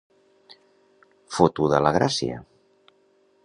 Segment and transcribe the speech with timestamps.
[1.35, 2.41] Fotuda la gràcia!